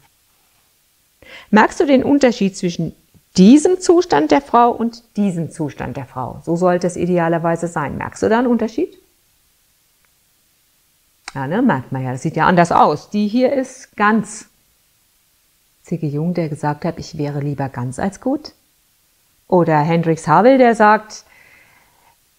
Merkst 1.50 1.78
du 1.78 1.87
den 1.87 2.02
Unterschied 2.02 2.56
zwischen 2.56 2.92
diesem 3.37 3.80
Zustand 3.80 4.32
der 4.32 4.40
Frau 4.40 4.72
und 4.72 5.04
diesem 5.16 5.52
Zustand 5.52 5.96
der 5.96 6.06
Frau? 6.06 6.42
So 6.44 6.56
sollte 6.56 6.88
es 6.88 6.96
idealerweise 6.96 7.68
sein. 7.68 7.96
Merkst 7.96 8.25
du 8.25 8.28
da 8.28 8.40
einen 8.40 8.49
Unterschied? 8.49 8.99
Ja, 11.37 11.46
ne, 11.46 11.62
merkt 11.62 11.92
man 11.92 12.02
ja, 12.02 12.11
das 12.11 12.22
sieht 12.22 12.34
ja 12.34 12.46
anders 12.46 12.72
aus. 12.72 13.11
Die 13.11 13.28
hier 13.28 13.52
ist 13.52 13.96
ganz. 13.96 14.46
C.G. 15.84 16.08
Jung, 16.08 16.34
der 16.34 16.49
gesagt 16.49 16.84
hat, 16.84 16.99
ich 16.99 17.16
wäre 17.16 17.38
lieber 17.38 17.68
ganz 17.68 18.00
als 18.00 18.20
gut. 18.20 18.54
Oder 19.52 19.80
Hendrix 19.80 20.26
Havel, 20.26 20.56
der 20.56 20.75
sagt, 20.75 21.26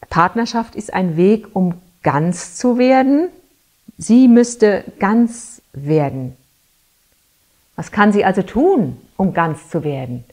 Partnerschaft 0.10 0.74
ist 0.74 0.96
ein 0.96 1.15
Weg, 1.15 1.46
um 1.53 1.75
ganz 2.01 2.55
zu 2.55 2.79
werden. 2.79 3.29
Sie 4.00 4.27
müsste 4.27 4.84
ganz 4.98 5.62
werden. 5.74 6.36
Was 7.75 7.91
kann 7.91 8.13
sie 8.13 8.25
also 8.25 8.41
tun, 8.41 9.00
um 9.15 9.36
ganz 9.36 9.70
zu 9.70 9.84
werden? 9.84 10.24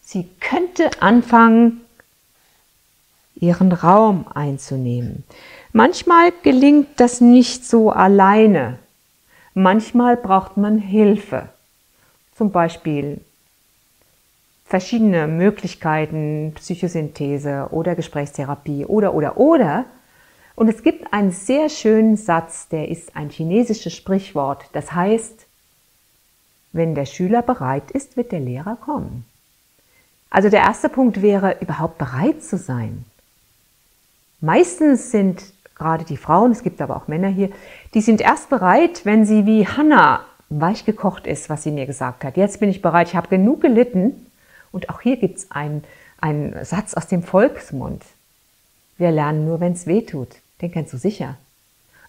Sie 0.00 0.26
könnte 0.40 1.02
anfangen, 1.02 1.82
ihren 3.34 3.70
Raum 3.70 4.24
einzunehmen. 4.32 5.24
Manchmal 5.74 6.32
gelingt 6.42 6.98
das 6.98 7.20
nicht 7.20 7.66
so 7.66 7.90
alleine. 7.90 8.78
Manchmal 9.52 10.16
braucht 10.16 10.56
man 10.56 10.78
Hilfe. 10.78 11.50
Zum 12.34 12.52
Beispiel 12.52 13.20
verschiedene 14.72 15.26
Möglichkeiten, 15.26 16.52
Psychosynthese 16.54 17.68
oder 17.72 17.94
Gesprächstherapie 17.94 18.86
oder, 18.86 19.12
oder, 19.12 19.36
oder. 19.36 19.84
Und 20.54 20.68
es 20.68 20.82
gibt 20.82 21.12
einen 21.12 21.30
sehr 21.30 21.68
schönen 21.68 22.16
Satz, 22.16 22.68
der 22.68 22.88
ist 22.88 23.14
ein 23.14 23.28
chinesisches 23.28 23.94
Sprichwort. 23.94 24.64
Das 24.72 24.94
heißt, 24.94 25.44
wenn 26.72 26.94
der 26.94 27.04
Schüler 27.04 27.42
bereit 27.42 27.90
ist, 27.90 28.16
wird 28.16 28.32
der 28.32 28.40
Lehrer 28.40 28.76
kommen. 28.76 29.26
Also 30.30 30.48
der 30.48 30.60
erste 30.60 30.88
Punkt 30.88 31.20
wäre, 31.20 31.58
überhaupt 31.60 31.98
bereit 31.98 32.42
zu 32.42 32.56
sein. 32.56 33.04
Meistens 34.40 35.10
sind 35.10 35.42
gerade 35.74 36.06
die 36.06 36.16
Frauen, 36.16 36.50
es 36.50 36.62
gibt 36.62 36.80
aber 36.80 36.96
auch 36.96 37.08
Männer 37.08 37.28
hier, 37.28 37.50
die 37.92 38.00
sind 38.00 38.22
erst 38.22 38.48
bereit, 38.48 39.04
wenn 39.04 39.26
sie 39.26 39.44
wie 39.44 39.68
Hannah 39.68 40.24
weich 40.48 40.86
gekocht 40.86 41.26
ist, 41.26 41.50
was 41.50 41.62
sie 41.62 41.72
mir 41.72 41.84
gesagt 41.84 42.24
hat. 42.24 42.38
Jetzt 42.38 42.58
bin 42.58 42.70
ich 42.70 42.80
bereit, 42.80 43.08
ich 43.08 43.16
habe 43.16 43.28
genug 43.28 43.60
gelitten, 43.60 44.28
und 44.72 44.88
auch 44.88 45.00
hier 45.02 45.16
gibt 45.16 45.38
es 45.38 45.50
einen, 45.50 45.84
einen 46.20 46.64
Satz 46.64 46.94
aus 46.94 47.06
dem 47.06 47.22
Volksmund. 47.22 48.02
Wir 48.98 49.10
lernen 49.10 49.44
nur, 49.46 49.60
wenn 49.60 49.72
es 49.72 49.86
weh 49.86 50.02
tut. 50.02 50.28
Den 50.60 50.72
kennst 50.72 50.92
du 50.92 50.96
sicher. 50.96 51.36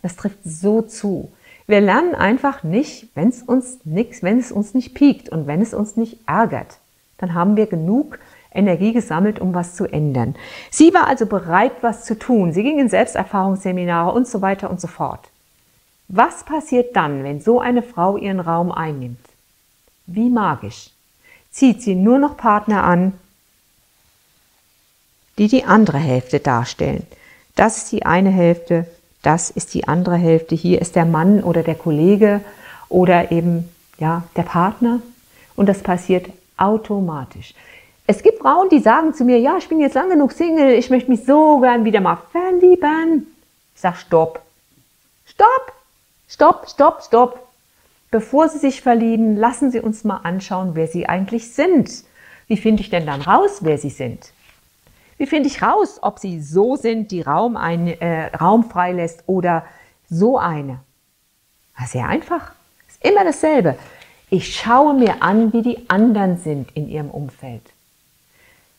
Das 0.02 0.16
trifft 0.16 0.40
so 0.44 0.82
zu. 0.82 1.32
Wir 1.68 1.82
lernen 1.82 2.14
einfach 2.16 2.64
nicht, 2.64 3.08
wenn 3.16 3.30
es 3.30 3.42
uns 3.42 3.80
nichts, 3.86 4.22
wenn 4.22 4.40
es 4.40 4.52
uns 4.52 4.74
nicht 4.74 4.94
piekt 4.94 5.30
und 5.30 5.48
wenn 5.48 5.62
es 5.62 5.74
uns 5.74 5.96
nicht 5.96 6.20
ärgert. 6.28 6.78
Dann 7.18 7.34
haben 7.34 7.56
wir 7.56 7.68
genug 7.68 8.20
Energie 8.54 8.94
gesammelt, 8.94 9.40
um 9.40 9.54
was 9.54 9.76
zu 9.76 9.86
ändern. 9.86 10.36
Sie 10.70 10.94
war 10.94 11.08
also 11.08 11.26
bereit, 11.26 11.72
was 11.82 12.06
zu 12.06 12.20
tun. 12.20 12.54
Sie 12.54 12.64
ging 12.64 12.80
in 12.80 12.90
Selbsterfahrungsseminare 12.90 14.12
und 14.12 14.28
so 14.28 14.42
weiter 14.42 14.70
und 14.70 14.80
so 14.80 14.88
fort. 14.88 15.30
Was 16.10 16.44
passiert 16.44 16.96
dann, 16.96 17.24
wenn 17.24 17.40
so 17.40 17.60
eine 17.60 17.82
Frau 17.82 18.18
ihren 18.18 18.40
Raum 18.40 18.72
einnimmt? 18.72 19.26
Wie 20.06 20.30
magisch 20.30 20.93
zieht 21.54 21.82
sie 21.82 21.96
nur 21.96 22.20
noch 22.20 22.36
Partner 22.36 22.84
an, 22.84 23.14
die 25.38 25.48
die 25.48 25.64
andere 25.64 26.00
Hälfte 26.00 26.40
darstellen. 26.40 27.06
Das 27.56 27.78
ist 27.78 27.92
die 27.92 28.06
eine 28.06 28.32
Hälfte, 28.32 28.88
das 29.22 29.50
ist 29.50 29.74
die 29.74 29.88
andere 29.88 30.18
Hälfte. 30.18 30.56
Hier 30.56 30.82
ist 30.82 30.96
der 30.96 31.06
Mann 31.06 31.44
oder 31.44 31.64
der 31.64 31.76
Kollege 31.76 32.42
oder 32.90 33.32
eben 33.32 33.70
ja, 34.00 34.24
der 34.36 34.44
Partner 34.44 35.00
und 35.56 35.70
das 35.70 35.82
passiert 35.82 36.28
automatisch. 36.58 37.54
Es 38.06 38.22
gibt 38.22 38.40
Frauen, 38.40 38.68
die 38.70 38.80
sagen 38.80 39.14
zu 39.14 39.24
mir, 39.24 39.40
ja, 39.40 39.58
ich 39.58 39.70
bin 39.70 39.80
jetzt 39.80 39.94
lang 39.94 40.10
genug 40.10 40.34
Single, 40.34 40.74
ich 40.74 40.90
möchte 40.90 41.10
mich 41.10 41.24
so 41.26 41.60
gern 41.60 41.86
wieder 41.86 42.02
mal 42.02 42.18
verlieben. 42.32 43.28
Ich 43.76 43.82
sage, 43.82 43.98
stopp. 43.98 44.42
Stopp, 45.26 45.72
stopp, 46.28 46.68
stopp, 46.70 47.04
stopp. 47.04 47.48
Bevor 48.14 48.48
Sie 48.48 48.60
sich 48.60 48.84
verlieben, 48.84 49.38
lassen 49.38 49.72
Sie 49.72 49.80
uns 49.80 50.04
mal 50.04 50.18
anschauen, 50.18 50.76
wer 50.76 50.86
Sie 50.86 51.10
eigentlich 51.10 51.52
sind. 51.52 52.04
Wie 52.46 52.58
finde 52.58 52.84
ich 52.84 52.92
denn 52.92 53.08
dann 53.08 53.24
raus, 53.24 53.62
wer 53.62 53.80
Sie 53.80 53.90
sind? 53.90 54.34
Wie 55.18 55.26
finde 55.26 55.50
ich 55.50 55.64
raus, 55.64 55.98
ob 56.00 56.20
Sie 56.20 56.40
so 56.40 56.76
sind, 56.76 57.10
die 57.10 57.24
Raum, 57.24 57.58
ein, 57.58 57.88
äh, 57.88 58.28
Raum 58.36 58.66
freilässt 58.70 59.24
oder 59.26 59.66
so 60.12 60.38
eine? 60.38 60.82
Sehr 61.88 62.08
einfach. 62.08 62.52
Ist 62.88 63.04
immer 63.04 63.24
dasselbe. 63.24 63.80
Ich 64.30 64.58
schaue 64.58 64.94
mir 64.94 65.24
an, 65.24 65.52
wie 65.52 65.64
die 65.64 65.90
anderen 65.90 66.38
sind 66.38 66.70
in 66.76 66.88
ihrem 66.88 67.10
Umfeld. 67.10 67.64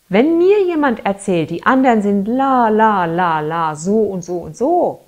Wenn 0.09 0.39
mir 0.39 0.65
jemand 0.65 1.05
erzählt, 1.05 1.51
die 1.51 1.67
anderen 1.67 2.03
sind 2.03 2.29
la, 2.29 2.69
la, 2.69 3.05
la, 3.07 3.41
la, 3.41 3.75
so 3.75 3.99
und 3.99 4.23
so 4.23 4.37
und 4.37 4.57
so, 4.57 5.01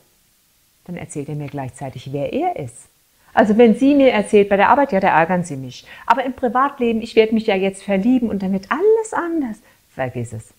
dann 0.85 0.97
erzählt 0.97 1.29
er 1.29 1.37
mir 1.37 1.47
gleichzeitig, 1.47 2.13
wer 2.13 2.33
er 2.33 2.57
ist. 2.57 2.89
Also 3.37 3.59
wenn 3.59 3.75
sie 3.75 3.95
mir 3.95 4.13
erzählt, 4.13 4.49
bei 4.49 4.57
der 4.57 4.71
Arbeit, 4.71 4.93
ja, 4.93 5.01
da 5.01 5.09
ärgern 5.09 5.45
sie 5.45 5.57
mich. 5.57 5.85
Aber 6.07 6.25
im 6.25 6.33
Privatleben, 6.33 7.03
ich 7.03 7.17
werde 7.17 7.35
mich 7.35 7.47
ja 7.47 7.55
jetzt 7.55 7.83
verlieben 7.83 8.31
und 8.31 8.43
dann 8.43 8.55
wird 8.55 8.69
alles 8.71 9.13
anders. 9.13 9.59
Vergiss 9.95 10.33
es. 10.33 10.55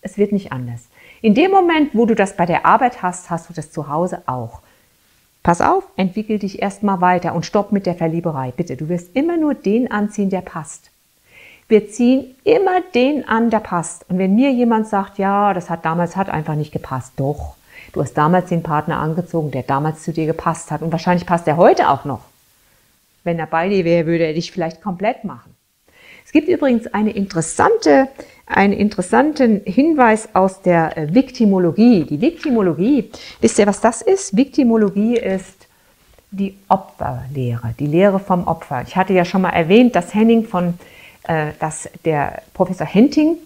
Es 0.00 0.16
wird 0.16 0.32
nicht 0.32 0.50
anders. 0.50 0.86
In 1.20 1.34
dem 1.34 1.50
Moment, 1.50 1.90
wo 1.94 2.06
du 2.06 2.14
das 2.14 2.34
bei 2.34 2.46
der 2.46 2.64
Arbeit 2.64 3.02
hast, 3.02 3.28
hast 3.28 3.50
du 3.50 3.52
das 3.52 3.70
zu 3.70 3.90
Hause 3.90 4.22
auch. 4.24 4.62
Pass 5.42 5.60
auf, 5.60 5.84
entwickel 5.96 6.38
dich 6.38 6.62
erstmal 6.62 7.02
weiter 7.02 7.34
und 7.34 7.44
stopp 7.44 7.70
mit 7.70 7.84
der 7.84 7.94
Verlieberei. 7.94 8.50
Bitte, 8.50 8.76
du 8.76 8.88
wirst 8.88 9.14
immer 9.14 9.36
nur 9.36 9.52
den 9.52 9.90
anziehen, 9.90 10.30
der 10.30 10.40
passt. 10.40 10.90
Wir 11.68 11.90
ziehen 11.90 12.34
immer 12.44 12.80
den 12.94 13.28
an, 13.28 13.50
der 13.50 13.60
passt. 13.60 14.08
Und 14.08 14.16
wenn 14.16 14.34
mir 14.34 14.52
jemand 14.52 14.88
sagt, 14.88 15.18
ja, 15.18 15.52
das 15.52 15.68
hat 15.68 15.84
damals 15.84 16.16
hat 16.16 16.30
einfach 16.30 16.54
nicht 16.54 16.72
gepasst, 16.72 17.12
doch. 17.18 17.55
Du 17.96 18.02
hast 18.02 18.12
damals 18.12 18.50
den 18.50 18.62
Partner 18.62 18.98
angezogen, 18.98 19.50
der 19.50 19.62
damals 19.62 20.02
zu 20.02 20.12
dir 20.12 20.26
gepasst 20.26 20.70
hat. 20.70 20.82
Und 20.82 20.92
wahrscheinlich 20.92 21.24
passt 21.24 21.48
er 21.48 21.56
heute 21.56 21.88
auch 21.88 22.04
noch. 22.04 22.20
Wenn 23.24 23.38
er 23.38 23.46
bei 23.46 23.70
dir 23.70 23.86
wäre, 23.86 24.04
würde 24.04 24.26
er 24.26 24.34
dich 24.34 24.52
vielleicht 24.52 24.82
komplett 24.82 25.24
machen. 25.24 25.54
Es 26.22 26.30
gibt 26.30 26.46
übrigens 26.46 26.88
eine 26.88 27.12
interessante, 27.12 28.08
einen 28.44 28.74
interessanten 28.74 29.62
Hinweis 29.64 30.28
aus 30.34 30.60
der 30.60 30.98
äh, 30.98 31.14
Viktimologie. 31.14 32.04
Die 32.04 32.20
Viktimologie, 32.20 33.10
wisst 33.40 33.58
ihr, 33.58 33.66
was 33.66 33.80
das 33.80 34.02
ist? 34.02 34.36
Viktimologie 34.36 35.16
ist 35.16 35.66
die 36.30 36.54
Opferlehre, 36.68 37.74
die 37.78 37.86
Lehre 37.86 38.20
vom 38.20 38.46
Opfer. 38.46 38.84
Ich 38.86 38.94
hatte 38.94 39.14
ja 39.14 39.24
schon 39.24 39.40
mal 39.40 39.54
erwähnt, 39.54 39.96
dass 39.96 40.12
Henning 40.12 40.44
von, 40.44 40.74
äh, 41.22 41.52
dass 41.60 41.88
der 42.04 42.42
Professor 42.52 42.86
Henting 42.86 43.38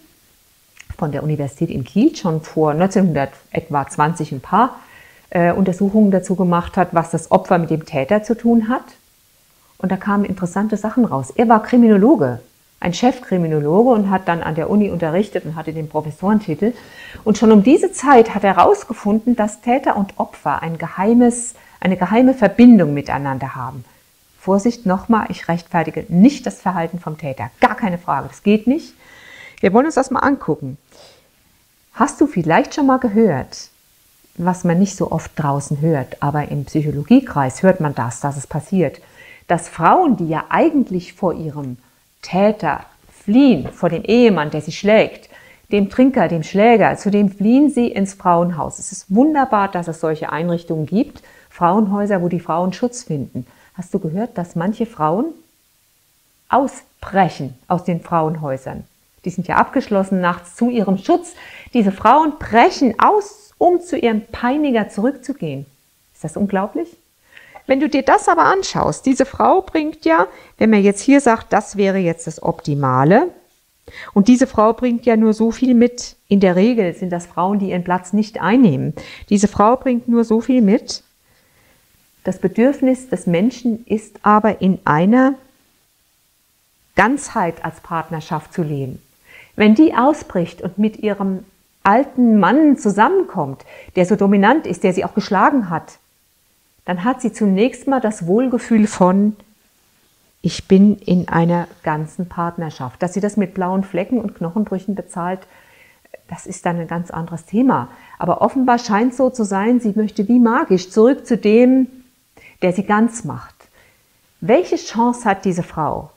von 1.00 1.12
der 1.12 1.24
Universität 1.24 1.70
in 1.70 1.82
Kiel 1.82 2.14
schon 2.14 2.42
vor 2.42 2.72
1920 2.72 4.32
ein 4.32 4.40
paar 4.40 4.76
äh, 5.30 5.50
Untersuchungen 5.50 6.10
dazu 6.10 6.36
gemacht 6.36 6.76
hat, 6.76 6.88
was 6.92 7.10
das 7.10 7.30
Opfer 7.30 7.56
mit 7.56 7.70
dem 7.70 7.86
Täter 7.86 8.22
zu 8.22 8.36
tun 8.36 8.68
hat. 8.68 8.84
Und 9.78 9.90
da 9.90 9.96
kamen 9.96 10.26
interessante 10.26 10.76
Sachen 10.76 11.06
raus. 11.06 11.32
Er 11.34 11.48
war 11.48 11.62
Kriminologe, 11.62 12.40
ein 12.80 12.92
Chefkriminologe 12.92 13.90
und 13.90 14.10
hat 14.10 14.28
dann 14.28 14.42
an 14.42 14.54
der 14.54 14.68
Uni 14.68 14.90
unterrichtet 14.90 15.46
und 15.46 15.56
hatte 15.56 15.72
den 15.72 15.88
Professorentitel. 15.88 16.74
Und 17.24 17.38
schon 17.38 17.50
um 17.50 17.62
diese 17.62 17.92
Zeit 17.92 18.34
hat 18.34 18.44
er 18.44 18.56
herausgefunden, 18.56 19.36
dass 19.36 19.62
Täter 19.62 19.96
und 19.96 20.18
Opfer 20.18 20.62
ein 20.62 20.76
geheimes, 20.76 21.54
eine 21.80 21.96
geheime 21.96 22.34
Verbindung 22.34 22.92
miteinander 22.92 23.54
haben. 23.54 23.86
Vorsicht 24.38 24.84
nochmal, 24.84 25.26
ich 25.30 25.48
rechtfertige 25.48 26.04
nicht 26.08 26.44
das 26.44 26.60
Verhalten 26.60 26.98
vom 26.98 27.16
Täter. 27.16 27.50
Gar 27.60 27.74
keine 27.74 27.96
Frage, 27.96 28.28
das 28.28 28.42
geht 28.42 28.66
nicht. 28.66 28.94
Wir 29.60 29.74
wollen 29.74 29.86
uns 29.86 29.94
das 29.94 30.10
mal 30.10 30.20
angucken. 30.20 30.78
Hast 32.00 32.18
du 32.18 32.26
vielleicht 32.26 32.74
schon 32.74 32.86
mal 32.86 32.96
gehört, 32.96 33.68
was 34.36 34.64
man 34.64 34.78
nicht 34.78 34.96
so 34.96 35.12
oft 35.12 35.32
draußen 35.36 35.82
hört, 35.82 36.22
aber 36.22 36.48
im 36.48 36.64
Psychologiekreis 36.64 37.62
hört 37.62 37.80
man 37.80 37.94
das, 37.94 38.20
dass 38.20 38.38
es 38.38 38.46
passiert, 38.46 39.02
dass 39.48 39.68
Frauen, 39.68 40.16
die 40.16 40.26
ja 40.26 40.44
eigentlich 40.48 41.12
vor 41.12 41.34
ihrem 41.34 41.76
Täter 42.22 42.86
fliehen, 43.12 43.68
vor 43.70 43.90
dem 43.90 44.02
Ehemann, 44.02 44.50
der 44.50 44.62
sie 44.62 44.72
schlägt, 44.72 45.28
dem 45.72 45.90
Trinker, 45.90 46.28
dem 46.28 46.42
Schläger, 46.42 46.96
zu 46.96 47.10
dem 47.10 47.30
fliehen 47.30 47.68
sie 47.68 47.88
ins 47.88 48.14
Frauenhaus. 48.14 48.78
Es 48.78 48.92
ist 48.92 49.14
wunderbar, 49.14 49.68
dass 49.68 49.86
es 49.86 50.00
solche 50.00 50.32
Einrichtungen 50.32 50.86
gibt, 50.86 51.22
Frauenhäuser, 51.50 52.22
wo 52.22 52.28
die 52.28 52.40
Frauen 52.40 52.72
Schutz 52.72 53.02
finden. 53.02 53.46
Hast 53.74 53.92
du 53.92 53.98
gehört, 53.98 54.38
dass 54.38 54.56
manche 54.56 54.86
Frauen 54.86 55.34
ausbrechen 56.48 57.58
aus 57.68 57.84
den 57.84 58.00
Frauenhäusern? 58.00 58.84
Die 59.24 59.30
sind 59.30 59.48
ja 59.48 59.56
abgeschlossen 59.56 60.20
nachts 60.20 60.56
zu 60.56 60.70
ihrem 60.70 60.98
Schutz. 60.98 61.34
Diese 61.74 61.92
Frauen 61.92 62.38
brechen 62.38 62.94
aus, 62.98 63.52
um 63.58 63.80
zu 63.80 63.96
ihrem 63.96 64.22
Peiniger 64.26 64.88
zurückzugehen. 64.88 65.66
Ist 66.14 66.24
das 66.24 66.36
unglaublich? 66.36 66.96
Wenn 67.66 67.80
du 67.80 67.88
dir 67.88 68.02
das 68.02 68.28
aber 68.28 68.44
anschaust, 68.44 69.06
diese 69.06 69.26
Frau 69.26 69.60
bringt 69.60 70.04
ja, 70.04 70.26
wenn 70.58 70.70
man 70.70 70.82
jetzt 70.82 71.02
hier 71.02 71.20
sagt, 71.20 71.52
das 71.52 71.76
wäre 71.76 71.98
jetzt 71.98 72.26
das 72.26 72.42
Optimale, 72.42 73.28
und 74.12 74.28
diese 74.28 74.46
Frau 74.46 74.72
bringt 74.72 75.06
ja 75.06 75.16
nur 75.16 75.32
so 75.32 75.50
viel 75.50 75.74
mit. 75.74 76.16
In 76.28 76.40
der 76.40 76.56
Regel 76.56 76.94
sind 76.94 77.10
das 77.10 77.26
Frauen, 77.26 77.58
die 77.58 77.70
ihren 77.70 77.84
Platz 77.84 78.12
nicht 78.12 78.40
einnehmen. 78.40 78.94
Diese 79.28 79.48
Frau 79.48 79.76
bringt 79.76 80.08
nur 80.08 80.24
so 80.24 80.40
viel 80.40 80.62
mit. 80.62 81.02
Das 82.24 82.38
Bedürfnis 82.38 83.08
des 83.08 83.26
Menschen 83.26 83.84
ist 83.86 84.20
aber 84.22 84.60
in 84.60 84.78
einer 84.84 85.34
Ganzheit 86.94 87.64
als 87.64 87.80
Partnerschaft 87.80 88.52
zu 88.52 88.62
leben. 88.62 89.00
Wenn 89.60 89.74
die 89.74 89.94
ausbricht 89.94 90.62
und 90.62 90.78
mit 90.78 91.00
ihrem 91.00 91.44
alten 91.82 92.40
Mann 92.40 92.78
zusammenkommt, 92.78 93.66
der 93.94 94.06
so 94.06 94.16
dominant 94.16 94.66
ist, 94.66 94.84
der 94.84 94.94
sie 94.94 95.04
auch 95.04 95.12
geschlagen 95.12 95.68
hat, 95.68 95.98
dann 96.86 97.04
hat 97.04 97.20
sie 97.20 97.30
zunächst 97.30 97.86
mal 97.86 98.00
das 98.00 98.26
Wohlgefühl 98.26 98.86
von, 98.86 99.36
ich 100.40 100.66
bin 100.66 100.96
in 100.96 101.28
einer 101.28 101.68
ganzen 101.82 102.26
Partnerschaft. 102.26 103.02
Dass 103.02 103.12
sie 103.12 103.20
das 103.20 103.36
mit 103.36 103.52
blauen 103.52 103.84
Flecken 103.84 104.18
und 104.18 104.34
Knochenbrüchen 104.34 104.94
bezahlt, 104.94 105.40
das 106.26 106.46
ist 106.46 106.64
dann 106.64 106.78
ein 106.78 106.88
ganz 106.88 107.10
anderes 107.10 107.44
Thema. 107.44 107.88
Aber 108.18 108.40
offenbar 108.40 108.78
scheint 108.78 109.14
so 109.14 109.28
zu 109.28 109.44
sein, 109.44 109.78
sie 109.78 109.92
möchte 109.94 110.26
wie 110.26 110.38
magisch 110.38 110.88
zurück 110.88 111.26
zu 111.26 111.36
dem, 111.36 111.86
der 112.62 112.72
sie 112.72 112.84
ganz 112.84 113.24
macht. 113.24 113.56
Welche 114.40 114.76
Chance 114.76 115.26
hat 115.26 115.44
diese 115.44 115.62
Frau? 115.62 116.12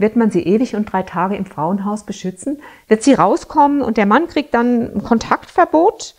Wird 0.00 0.16
man 0.16 0.30
sie 0.30 0.42
ewig 0.42 0.74
und 0.74 0.90
drei 0.90 1.02
Tage 1.02 1.36
im 1.36 1.46
Frauenhaus 1.46 2.04
beschützen? 2.04 2.60
Wird 2.88 3.02
sie 3.02 3.14
rauskommen 3.14 3.82
und 3.82 3.96
der 3.96 4.06
Mann 4.06 4.26
kriegt 4.26 4.54
dann 4.54 4.96
ein 4.96 5.04
Kontaktverbot 5.04 6.14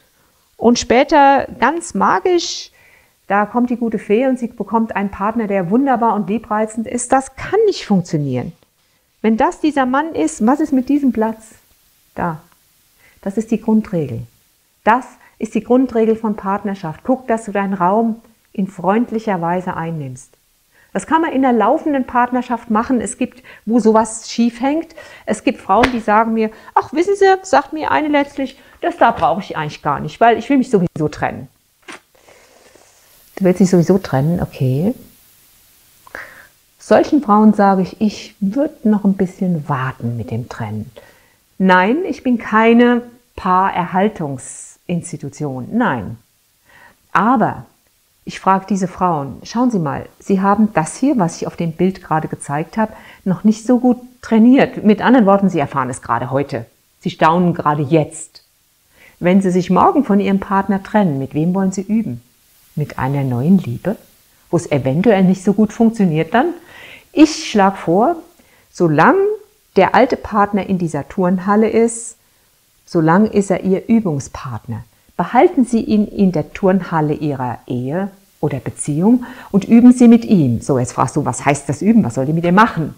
und 0.55 0.79
später 0.79 1.47
ganz 1.59 1.93
magisch 1.93 2.71
da 3.31 3.45
kommt 3.45 3.69
die 3.69 3.77
gute 3.77 3.97
Fee 3.97 4.27
und 4.27 4.37
sie 4.37 4.47
bekommt 4.47 4.93
einen 4.93 5.09
Partner, 5.09 5.47
der 5.47 5.69
wunderbar 5.69 6.15
und 6.15 6.29
liebreizend 6.29 6.85
ist. 6.85 7.13
Das 7.13 7.37
kann 7.37 7.61
nicht 7.65 7.85
funktionieren. 7.85 8.51
Wenn 9.21 9.37
das 9.37 9.61
dieser 9.61 9.85
Mann 9.85 10.13
ist, 10.15 10.45
was 10.45 10.59
ist 10.59 10.73
mit 10.73 10.89
diesem 10.89 11.13
Platz? 11.13 11.55
Da. 12.13 12.41
Das 13.21 13.37
ist 13.37 13.49
die 13.51 13.61
Grundregel. 13.61 14.23
Das 14.83 15.05
ist 15.39 15.55
die 15.55 15.63
Grundregel 15.63 16.17
von 16.17 16.35
Partnerschaft. 16.35 17.05
Guck, 17.05 17.25
dass 17.27 17.45
du 17.45 17.53
deinen 17.53 17.73
Raum 17.73 18.17
in 18.51 18.67
freundlicher 18.67 19.39
Weise 19.39 19.77
einnimmst. 19.77 20.35
Das 20.93 21.07
kann 21.07 21.21
man 21.21 21.31
in 21.31 21.41
der 21.41 21.53
laufenden 21.53 22.05
Partnerschaft 22.05 22.69
machen. 22.69 22.99
Es 22.99 23.17
gibt, 23.17 23.41
wo 23.65 23.79
sowas 23.79 24.29
schief 24.29 24.59
hängt. 24.61 24.93
Es 25.25 25.43
gibt 25.43 25.61
Frauen, 25.61 25.89
die 25.93 26.01
sagen 26.01 26.33
mir, 26.33 26.51
ach, 26.75 26.91
wissen 26.91 27.15
Sie, 27.15 27.25
sagt 27.43 27.71
mir 27.71 27.91
eine 27.91 28.09
letztlich, 28.09 28.59
das 28.81 28.97
da 28.97 29.11
brauche 29.11 29.39
ich 29.41 29.55
eigentlich 29.55 29.81
gar 29.81 30.01
nicht, 30.01 30.19
weil 30.19 30.37
ich 30.37 30.49
will 30.49 30.57
mich 30.57 30.69
sowieso 30.69 31.07
trennen. 31.07 31.47
Du 33.37 33.45
willst 33.45 33.61
dich 33.61 33.69
sowieso 33.69 33.97
trennen, 33.97 34.41
okay. 34.41 34.93
Solchen 36.77 37.23
Frauen 37.23 37.53
sage 37.53 37.83
ich, 37.83 38.01
ich 38.01 38.35
würde 38.39 38.89
noch 38.89 39.05
ein 39.05 39.13
bisschen 39.13 39.69
warten 39.69 40.17
mit 40.17 40.29
dem 40.29 40.49
Trennen. 40.49 40.91
Nein, 41.57 41.99
ich 42.05 42.21
bin 42.23 42.37
keine 42.37 43.03
Paarerhaltungsinstitution. 43.35 45.69
Nein. 45.71 46.17
Aber 47.13 47.65
ich 48.23 48.39
frage 48.39 48.65
diese 48.69 48.87
Frauen, 48.87 49.41
schauen 49.43 49.71
Sie 49.71 49.79
mal, 49.79 50.07
Sie 50.19 50.41
haben 50.41 50.73
das 50.73 50.97
hier, 50.97 51.17
was 51.17 51.37
ich 51.37 51.47
auf 51.47 51.55
dem 51.55 51.71
Bild 51.71 52.03
gerade 52.03 52.27
gezeigt 52.27 52.77
habe, 52.77 52.93
noch 53.23 53.43
nicht 53.43 53.65
so 53.65 53.79
gut 53.79 53.97
trainiert. 54.21 54.83
Mit 54.83 55.01
anderen 55.01 55.25
Worten, 55.25 55.49
Sie 55.49 55.59
erfahren 55.59 55.89
es 55.89 56.01
gerade 56.01 56.31
heute. 56.31 56.65
Sie 56.99 57.09
staunen 57.09 57.53
gerade 57.53 57.81
jetzt. 57.81 58.43
Wenn 59.19 59.41
Sie 59.41 59.51
sich 59.51 59.69
morgen 59.69 60.03
von 60.03 60.19
Ihrem 60.19 60.39
Partner 60.39 60.83
trennen, 60.83 61.19
mit 61.19 61.33
wem 61.33 61.53
wollen 61.53 61.71
Sie 61.71 61.81
üben? 61.81 62.21
mit 62.75 62.99
einer 62.99 63.23
neuen 63.23 63.57
Liebe, 63.57 63.97
wo 64.49 64.57
es 64.57 64.71
eventuell 64.71 65.23
nicht 65.23 65.43
so 65.43 65.53
gut 65.53 65.73
funktioniert 65.73 66.33
dann. 66.33 66.53
Ich 67.11 67.49
schlage 67.49 67.77
vor, 67.77 68.15
solange 68.71 69.19
der 69.75 69.95
alte 69.95 70.17
Partner 70.17 70.67
in 70.67 70.77
dieser 70.77 71.07
Turnhalle 71.07 71.69
ist, 71.69 72.17
solange 72.85 73.27
ist 73.27 73.51
er 73.51 73.63
Ihr 73.63 73.87
Übungspartner. 73.87 74.83
Behalten 75.21 75.65
Sie 75.65 75.81
ihn 75.81 76.07
in 76.07 76.31
der 76.31 76.51
Turnhalle 76.51 77.13
Ihrer 77.13 77.59
Ehe 77.67 78.09
oder 78.39 78.57
Beziehung 78.57 79.23
und 79.51 79.65
üben 79.65 79.93
Sie 79.93 80.07
mit 80.07 80.25
ihm. 80.25 80.61
So, 80.61 80.79
jetzt 80.79 80.93
fragst 80.93 81.15
du, 81.15 81.25
was 81.25 81.45
heißt 81.45 81.69
das 81.69 81.83
üben? 81.83 82.03
Was 82.03 82.15
soll 82.15 82.25
die 82.25 82.33
mit 82.33 82.43
ihr 82.43 82.51
machen? 82.51 82.95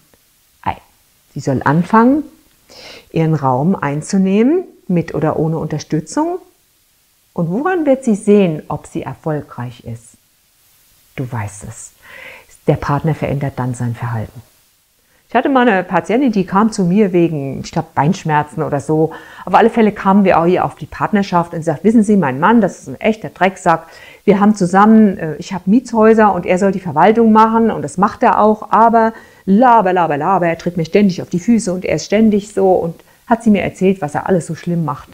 Sie 1.33 1.41
soll 1.41 1.61
anfangen, 1.65 2.23
ihren 3.11 3.35
Raum 3.35 3.75
einzunehmen, 3.75 4.63
mit 4.87 5.13
oder 5.13 5.37
ohne 5.37 5.57
Unterstützung, 5.57 6.37
und 7.33 7.49
woran 7.49 7.85
wird 7.85 8.05
sie 8.05 8.15
sehen, 8.15 8.63
ob 8.69 8.87
sie 8.87 9.01
erfolgreich 9.01 9.83
ist? 9.83 10.15
Du 11.17 11.29
weißt 11.29 11.65
es. 11.65 11.91
Der 12.67 12.75
Partner 12.75 13.15
verändert 13.15 13.59
dann 13.59 13.73
sein 13.73 13.95
Verhalten. 13.95 14.41
Ich 15.33 15.35
hatte 15.35 15.49
mal 15.49 15.67
eine 15.67 15.83
Patientin, 15.83 16.31
die 16.31 16.45
kam 16.45 16.71
zu 16.71 16.83
mir 16.83 17.11
wegen, 17.11 17.61
ich 17.61 17.71
glaube, 17.71 17.87
Beinschmerzen 17.95 18.61
oder 18.61 18.79
so. 18.79 19.13
Auf 19.45 19.55
alle 19.55 19.71
Fälle 19.71 19.91
kamen 19.91 20.25
wir 20.25 20.39
auch 20.39 20.45
hier 20.45 20.63
auf 20.63 20.75
die 20.75 20.85
Partnerschaft 20.85 21.55
und 21.55 21.63
sagt, 21.63 21.83
wissen 21.83 22.03
Sie, 22.03 22.17
mein 22.17 22.39
Mann, 22.39 22.61
das 22.61 22.81
ist 22.81 22.87
ein 22.87 23.01
echter 23.01 23.29
Drecksack. 23.29 23.87
Wir 24.25 24.39
haben 24.39 24.53
zusammen, 24.53 25.17
äh, 25.17 25.35
ich 25.37 25.51
habe 25.51 25.67
Mietshäuser 25.71 26.35
und 26.35 26.45
er 26.45 26.59
soll 26.59 26.71
die 26.71 26.79
Verwaltung 26.79 27.31
machen 27.31 27.71
und 27.71 27.81
das 27.81 27.97
macht 27.97 28.21
er 28.21 28.39
auch, 28.39 28.71
aber 28.71 29.11
laber, 29.47 29.91
laber, 29.91 30.17
laber, 30.17 30.45
er 30.45 30.57
tritt 30.59 30.77
mir 30.77 30.85
ständig 30.85 31.19
auf 31.19 31.31
die 31.31 31.39
Füße 31.39 31.73
und 31.73 31.83
er 31.83 31.95
ist 31.95 32.05
ständig 32.05 32.53
so 32.53 32.71
und 32.73 33.01
hat 33.25 33.41
sie 33.41 33.49
mir 33.49 33.63
erzählt, 33.63 34.01
was 34.01 34.13
er 34.13 34.29
alles 34.29 34.45
so 34.45 34.53
schlimm 34.53 34.85
macht. 34.85 35.09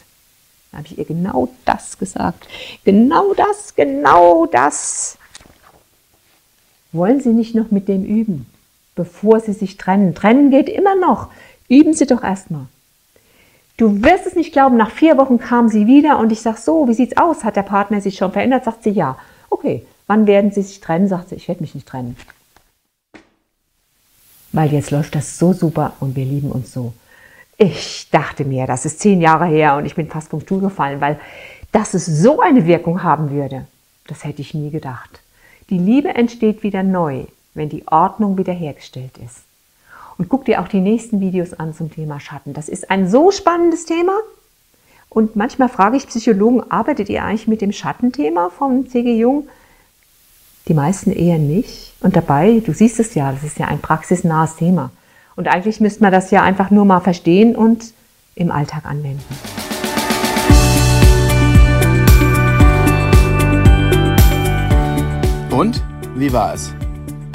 Da 0.74 0.80
habe 0.80 0.88
ich 0.88 0.98
ihr 0.98 1.06
genau 1.06 1.48
das 1.64 1.98
gesagt. 1.98 2.46
Genau 2.84 3.34
das, 3.36 3.74
genau 3.74 4.48
das. 4.48 5.18
Wollen 6.92 7.22
Sie 7.22 7.30
nicht 7.30 7.56
noch 7.56 7.72
mit 7.72 7.88
dem 7.88 8.04
üben, 8.04 8.48
bevor 9.00 9.40
Sie 9.40 9.54
sich 9.54 9.78
trennen? 9.78 10.14
Trennen 10.14 10.52
geht 10.52 10.68
immer 10.68 10.96
noch. 10.96 11.30
Üben 11.70 11.94
Sie 11.94 12.06
doch 12.06 12.22
erstmal. 12.22 12.66
Du 13.78 14.04
wirst 14.04 14.28
es 14.28 14.36
nicht 14.36 14.52
glauben, 14.52 14.76
nach 14.76 14.92
vier 14.92 15.18
Wochen 15.18 15.40
kam 15.40 15.70
sie 15.70 15.88
wieder 15.88 16.20
und 16.20 16.34
ich 16.34 16.42
sage 16.42 16.60
so, 16.60 16.90
wie 16.90 16.94
sieht's 16.94 17.16
aus? 17.16 17.46
Hat 17.46 17.56
der 17.56 17.64
Partner 17.64 18.02
sich 18.02 18.18
schon 18.18 18.34
verändert? 18.34 18.66
Sagt 18.66 18.84
sie 18.84 18.90
ja. 18.90 19.18
Okay, 19.50 19.86
wann 20.06 20.28
werden 20.28 20.52
Sie 20.52 20.64
sich 20.64 20.82
trennen? 20.82 21.08
Sagt 21.08 21.30
sie, 21.30 21.36
ich 21.36 21.48
werde 21.48 21.62
mich 21.62 21.76
nicht 21.76 21.88
trennen. 21.88 22.18
Weil 24.52 24.74
jetzt 24.74 24.92
läuft 24.92 25.16
das 25.16 25.40
so 25.40 25.54
super 25.54 25.94
und 26.02 26.18
wir 26.18 26.26
lieben 26.26 26.52
uns 26.52 26.74
so. 26.74 26.92
Ich 27.58 28.10
dachte 28.12 28.44
mir, 28.44 28.68
das 28.68 28.84
ist 28.84 29.00
zehn 29.00 29.22
Jahre 29.22 29.46
her 29.46 29.78
und 29.78 29.86
ich 29.86 29.96
bin 29.96 30.10
fast 30.10 30.30
vom 30.30 30.42
Stuhl 30.42 30.60
gefallen, 30.60 31.00
weil 31.00 31.18
dass 31.72 31.94
es 31.94 32.06
so 32.06 32.42
eine 32.42 32.66
Wirkung 32.66 33.02
haben 33.02 33.30
würde, 33.30 33.66
das 34.08 34.26
hätte 34.26 34.42
ich 34.42 34.54
nie 34.54 34.72
gedacht. 34.72 35.22
Die 35.70 35.78
Liebe 35.78 36.10
entsteht 36.10 36.64
wieder 36.64 36.84
neu, 36.84 37.24
wenn 37.54 37.70
die 37.70 37.88
Ordnung 37.88 38.38
wiederhergestellt 38.38 39.18
ist. 39.18 39.42
Und 40.18 40.28
guck 40.30 40.46
dir 40.46 40.62
auch 40.62 40.68
die 40.68 40.82
nächsten 40.82 41.22
Videos 41.22 41.54
an 41.54 41.74
zum 41.74 41.92
Thema 41.92 42.20
Schatten. 42.20 42.54
Das 42.54 42.68
ist 42.70 42.92
ein 42.92 43.10
so 43.10 43.32
spannendes 43.32 43.86
Thema. 43.86 44.18
Und 45.08 45.36
manchmal 45.36 45.70
frage 45.70 45.98
ich 45.98 46.08
Psychologen, 46.08 46.70
arbeitet 46.70 47.10
ihr 47.10 47.24
eigentlich 47.24 47.48
mit 47.48 47.62
dem 47.62 47.72
Schattenthema 47.72 48.50
vom 48.50 48.88
C.G. 48.90 49.18
Jung? 49.18 49.48
Die 50.68 50.74
meisten 50.74 51.12
eher 51.12 51.40
nicht. 51.40 51.94
Und 52.02 52.16
dabei, 52.16 52.62
du 52.64 52.74
siehst 52.74 53.00
es 53.00 53.16
ja, 53.16 53.32
das 53.32 53.44
ist 53.44 53.58
ja 53.58 53.68
ein 53.68 53.80
praxisnahes 53.80 54.56
Thema. 54.56 54.92
Und 55.36 55.48
eigentlich 55.48 55.80
müsste 55.80 56.04
man 56.04 56.12
das 56.12 56.32
ja 56.32 56.44
einfach 56.44 56.70
nur 56.70 56.86
mal 56.86 57.00
verstehen 57.00 57.56
und 57.56 57.94
im 58.36 58.52
Alltag 58.52 58.86
anwenden. 58.86 59.24
Und 65.50 65.82
wie 66.16 66.32
war 66.32 66.54
es? 66.54 66.74